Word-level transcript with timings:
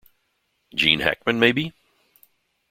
Gene 0.73 1.01
Hackman, 1.01 1.37
maybe. 1.39 1.73